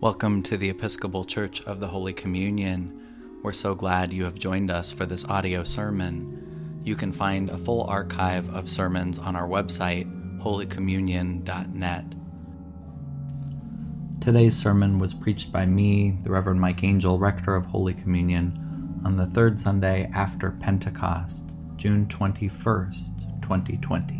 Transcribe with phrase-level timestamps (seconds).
[0.00, 3.38] Welcome to the Episcopal Church of the Holy Communion.
[3.42, 6.80] We're so glad you have joined us for this audio sermon.
[6.82, 10.08] You can find a full archive of sermons on our website,
[10.40, 12.04] holycommunion.net.
[14.22, 19.18] Today's sermon was preached by me, the Reverend Mike Angell, Rector of Holy Communion, on
[19.18, 24.19] the third Sunday after Pentecost, June 21st, 2020.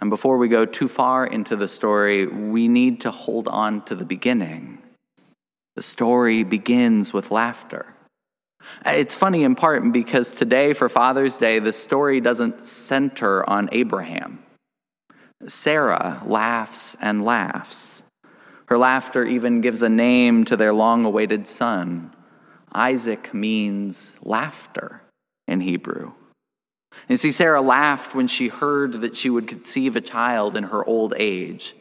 [0.00, 3.94] And before we go too far into the story, we need to hold on to
[3.94, 4.78] the beginning.
[5.74, 7.94] The story begins with laughter.
[8.84, 14.42] It's funny in part because today, for Father's Day, the story doesn't center on Abraham.
[15.46, 18.02] Sarah laughs and laughs.
[18.66, 22.14] Her laughter even gives a name to their long awaited son.
[22.72, 25.02] Isaac means laughter
[25.46, 26.12] in Hebrew.
[27.08, 30.84] And see, Sarah laughed when she heard that she would conceive a child in her
[30.84, 31.74] old age.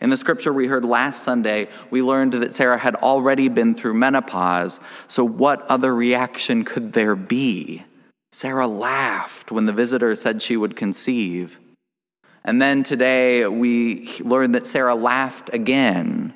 [0.00, 3.94] In the scripture we heard last Sunday, we learned that Sarah had already been through
[3.94, 7.82] menopause, so what other reaction could there be?
[8.30, 11.58] Sarah laughed when the visitor said she would conceive.
[12.44, 16.34] And then today we learned that Sarah laughed again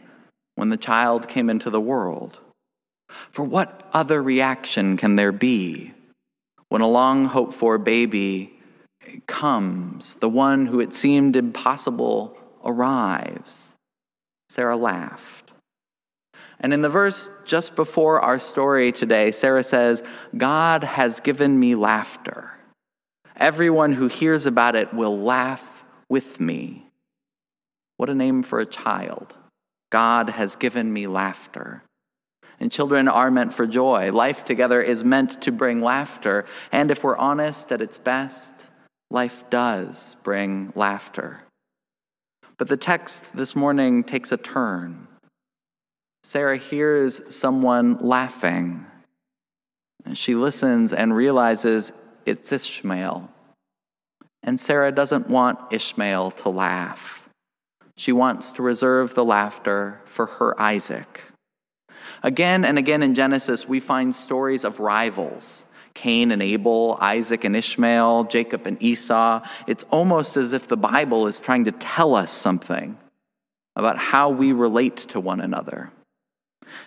[0.57, 2.39] when the child came into the world.
[3.31, 5.92] For what other reaction can there be
[6.73, 8.51] when a long hoped for baby
[9.27, 12.35] comes, the one who it seemed impossible
[12.65, 13.75] arrives.
[14.49, 15.53] Sarah laughed.
[16.61, 20.03] And in the verse just before our story today, Sarah says,
[20.35, 22.53] God has given me laughter.
[23.37, 26.87] Everyone who hears about it will laugh with me.
[27.99, 29.37] What a name for a child.
[29.91, 31.83] God has given me laughter
[32.61, 34.13] and children are meant for joy.
[34.13, 36.45] Life together is meant to bring laughter.
[36.71, 38.67] And if we're honest at its best,
[39.11, 41.41] life does bring laughter.
[42.59, 45.09] But the text this morning takes a turn.
[46.23, 48.87] Sarah hears someone laughing.
[50.05, 51.93] And she listens and realizes
[52.27, 53.29] it's Ishmael.
[54.43, 57.29] And Sarah doesn't want Ishmael to laugh.
[57.97, 61.32] She wants to reserve the laughter for her Isaac.
[62.23, 67.55] Again and again in Genesis, we find stories of rivals Cain and Abel, Isaac and
[67.55, 69.43] Ishmael, Jacob and Esau.
[69.67, 72.97] It's almost as if the Bible is trying to tell us something
[73.77, 75.93] about how we relate to one another.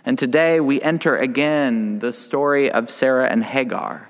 [0.03, 4.09] And today we enter again the story of Sarah and Hagar.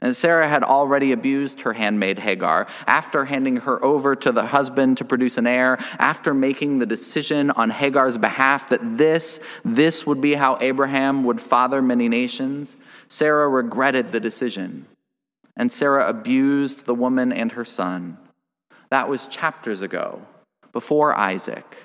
[0.00, 4.98] And Sarah had already abused her handmaid Hagar after handing her over to the husband
[4.98, 10.20] to produce an heir, after making the decision on Hagar's behalf that this, this would
[10.20, 12.76] be how Abraham would father many nations.
[13.08, 14.86] Sarah regretted the decision.
[15.56, 18.18] And Sarah abused the woman and her son.
[18.90, 20.22] That was chapters ago,
[20.72, 21.78] before Isaac.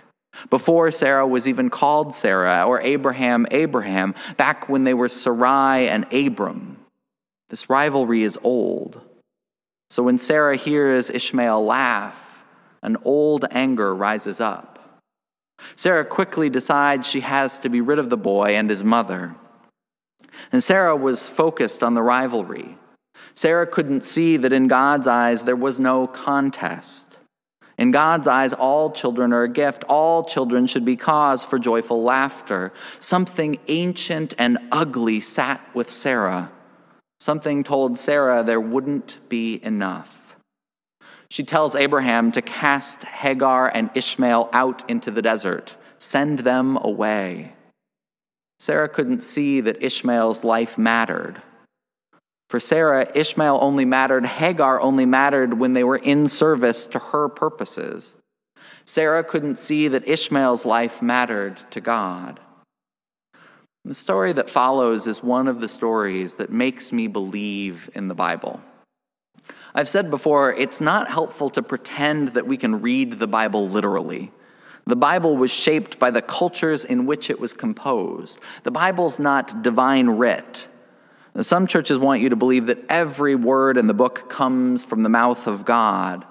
[0.49, 6.11] Before Sarah was even called Sarah or Abraham, Abraham, back when they were Sarai and
[6.13, 6.77] Abram.
[7.49, 9.01] This rivalry is old.
[9.89, 12.43] So when Sarah hears Ishmael laugh,
[12.81, 14.75] an old anger rises up.
[15.75, 19.35] Sarah quickly decides she has to be rid of the boy and his mother.
[20.51, 22.77] And Sarah was focused on the rivalry.
[23.35, 27.17] Sarah couldn't see that in God's eyes there was no contest.
[27.77, 29.85] In God's eyes, all children are a gift.
[29.85, 32.73] All children should be cause for joyful laughter.
[32.99, 36.51] Something ancient and ugly sat with Sarah.
[37.19, 40.35] Something told Sarah there wouldn't be enough.
[41.29, 47.53] She tells Abraham to cast Hagar and Ishmael out into the desert, send them away.
[48.57, 51.41] Sarah couldn't see that Ishmael's life mattered.
[52.49, 57.29] For Sarah, Ishmael only mattered, Hagar only mattered when they were in service to her
[57.29, 58.15] purposes.
[58.85, 62.39] Sarah couldn't see that Ishmael's life mattered to God.
[63.85, 68.15] The story that follows is one of the stories that makes me believe in the
[68.15, 68.61] Bible.
[69.73, 74.31] I've said before, it's not helpful to pretend that we can read the Bible literally.
[74.85, 78.39] The Bible was shaped by the cultures in which it was composed.
[78.63, 80.67] The Bible's not divine writ.
[81.39, 85.09] Some churches want you to believe that every word in the book comes from the
[85.09, 86.25] mouth of God.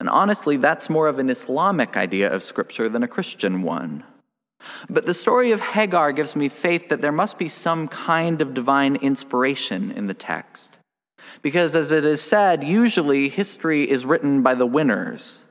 [0.00, 4.02] And honestly, that's more of an Islamic idea of Scripture than a Christian one.
[4.88, 8.54] But the story of Hagar gives me faith that there must be some kind of
[8.54, 10.78] divine inspiration in the text.
[11.42, 15.44] Because as it is said, usually history is written by the winners.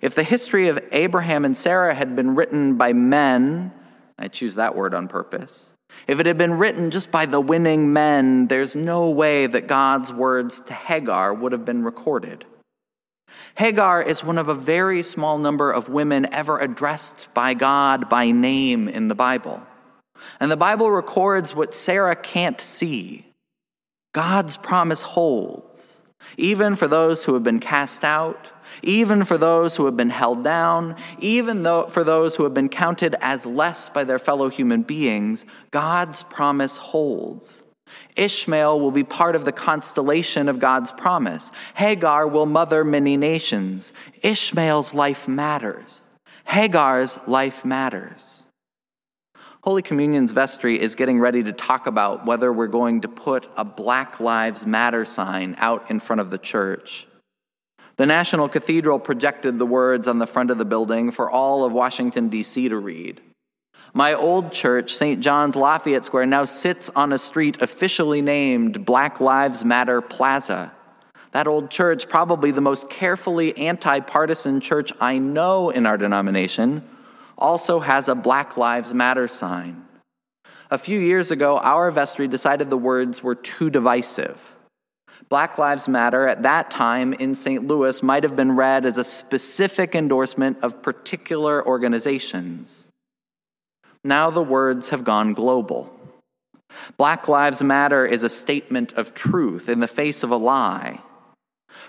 [0.00, 3.72] If the history of Abraham and Sarah had been written by men,
[4.18, 5.72] I choose that word on purpose.
[6.06, 10.12] If it had been written just by the winning men, there's no way that God's
[10.12, 12.44] words to Hagar would have been recorded.
[13.56, 18.30] Hagar is one of a very small number of women ever addressed by God by
[18.30, 19.62] name in the Bible.
[20.40, 23.26] And the Bible records what Sarah can't see.
[24.12, 25.96] God's promise holds,
[26.36, 28.48] even for those who have been cast out,
[28.82, 32.68] even for those who have been held down, even though for those who have been
[32.68, 37.62] counted as less by their fellow human beings, God's promise holds.
[38.16, 41.50] Ishmael will be part of the constellation of God's promise.
[41.74, 43.92] Hagar will mother many nations.
[44.22, 46.04] Ishmael's life matters.
[46.44, 48.44] Hagar's life matters.
[49.62, 53.64] Holy Communion's vestry is getting ready to talk about whether we're going to put a
[53.64, 57.06] Black Lives Matter sign out in front of the church.
[57.96, 61.72] The National Cathedral projected the words on the front of the building for all of
[61.72, 62.68] Washington, D.C.
[62.68, 63.20] to read.
[63.94, 65.20] My old church, St.
[65.20, 70.72] John's Lafayette Square, now sits on a street officially named Black Lives Matter Plaza.
[71.32, 76.86] That old church, probably the most carefully anti partisan church I know in our denomination,
[77.36, 79.84] also has a Black Lives Matter sign.
[80.70, 84.54] A few years ago, our vestry decided the words were too divisive.
[85.28, 87.66] Black Lives Matter at that time in St.
[87.66, 92.88] Louis might have been read as a specific endorsement of particular organizations.
[94.04, 95.94] Now the words have gone global.
[96.96, 101.00] Black Lives Matter is a statement of truth in the face of a lie.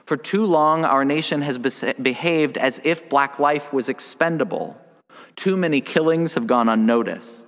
[0.06, 4.80] For too long, our nation has behaved as if black life was expendable.
[5.36, 7.48] Too many killings have gone unnoticed.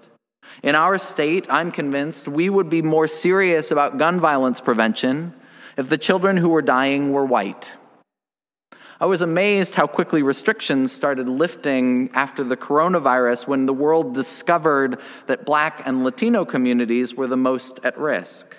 [0.63, 5.33] In our state, I'm convinced we would be more serious about gun violence prevention
[5.77, 7.73] if the children who were dying were white.
[9.01, 15.00] I was amazed how quickly restrictions started lifting after the coronavirus when the world discovered
[15.25, 18.56] that black and Latino communities were the most at risk.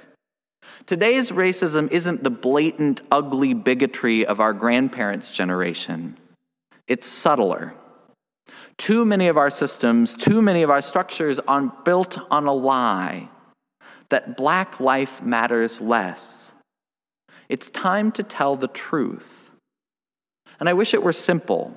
[0.84, 6.18] Today's racism isn't the blatant, ugly bigotry of our grandparents' generation,
[6.88, 7.74] it's subtler.
[8.78, 13.28] Too many of our systems, too many of our structures are built on a lie
[14.08, 16.50] that black life matters less.
[17.48, 19.41] It's time to tell the truth.
[20.62, 21.74] And I wish it were simple.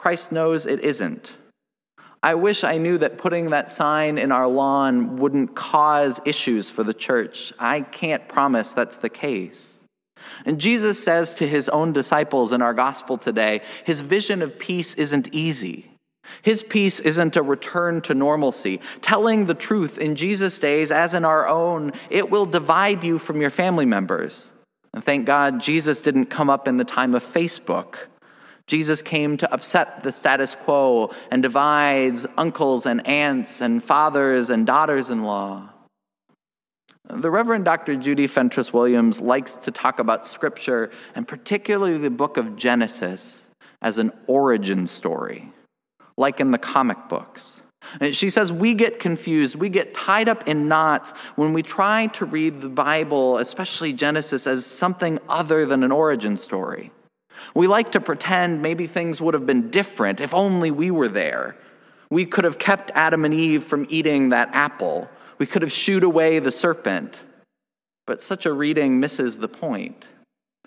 [0.00, 1.34] Christ knows it isn't.
[2.20, 6.82] I wish I knew that putting that sign in our lawn wouldn't cause issues for
[6.82, 7.52] the church.
[7.56, 9.74] I can't promise that's the case.
[10.44, 14.94] And Jesus says to his own disciples in our gospel today, his vision of peace
[14.94, 15.92] isn't easy.
[16.42, 18.80] His peace isn't a return to normalcy.
[19.02, 23.40] Telling the truth in Jesus' days, as in our own, it will divide you from
[23.40, 24.50] your family members.
[24.96, 28.06] And thank God Jesus didn't come up in the time of Facebook.
[28.66, 34.66] Jesus came to upset the status quo and divides uncles and aunts and fathers and
[34.66, 35.68] daughters in law.
[37.10, 37.96] The Reverend Dr.
[37.96, 43.44] Judy Fentress Williams likes to talk about Scripture, and particularly the book of Genesis,
[43.82, 45.52] as an origin story,
[46.16, 47.60] like in the comic books.
[48.00, 52.06] And she says we get confused, we get tied up in knots when we try
[52.08, 56.92] to read the Bible, especially Genesis, as something other than an origin story.
[57.54, 61.56] We like to pretend maybe things would have been different if only we were there.
[62.10, 65.08] We could have kept Adam and Eve from eating that apple.
[65.38, 67.16] We could have shooed away the serpent.
[68.06, 70.06] But such a reading misses the point.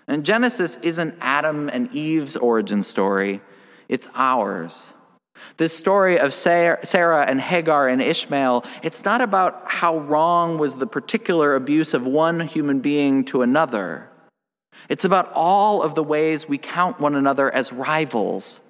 [0.06, 3.40] And Genesis isn't Adam and Eve's origin story,
[3.88, 4.92] it's ours.
[5.56, 10.86] This story of Sarah and Hagar and Ishmael, it's not about how wrong was the
[10.86, 14.08] particular abuse of one human being to another.
[14.88, 18.60] It's about all of the ways we count one another as rivals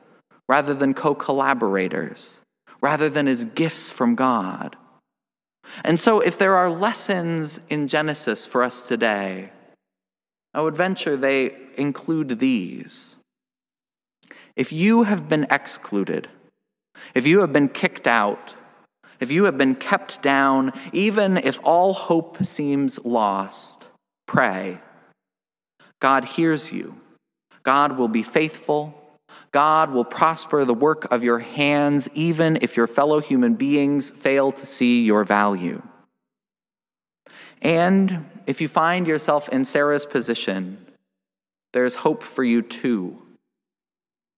[0.49, 2.41] rather than co collaborators,
[2.81, 4.77] rather than as gifts from God.
[5.85, 9.53] And so, if there are lessons in Genesis for us today,
[10.53, 13.17] I would venture they include these.
[14.57, 16.29] If you have been excluded,
[17.15, 18.55] if you have been kicked out,
[19.21, 23.87] if you have been kept down, even if all hope seems lost,
[24.27, 24.81] pray.
[26.01, 26.99] God hears you.
[27.63, 28.95] God will be faithful.
[29.53, 34.53] God will prosper the work of your hands, even if your fellow human beings fail
[34.53, 35.83] to see your value.
[37.61, 40.79] And if you find yourself in Sarah's position,
[41.73, 43.21] there's hope for you too.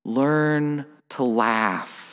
[0.04, 2.11] Learn to laugh.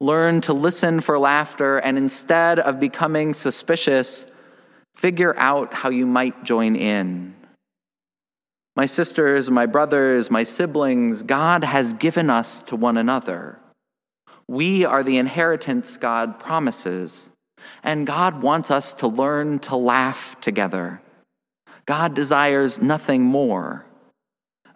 [0.00, 4.24] Learn to listen for laughter, and instead of becoming suspicious,
[4.94, 7.34] figure out how you might join in.
[8.76, 13.58] My sisters, my brothers, my siblings, God has given us to one another.
[14.48, 17.28] We are the inheritance God promises,
[17.82, 21.02] and God wants us to learn to laugh together.
[21.84, 23.84] God desires nothing more.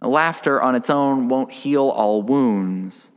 [0.02, 3.11] Laughter on its own won't heal all wounds.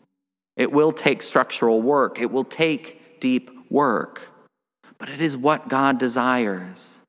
[0.58, 4.30] It will take structural work, it will take deep work.
[4.98, 7.00] But it is what God desires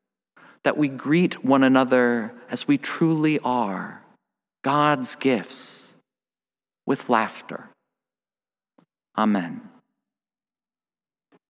[0.63, 4.03] that we greet one another as we truly are,
[4.63, 5.95] God's gifts,
[6.85, 7.71] with laughter.
[9.17, 9.63] Amen.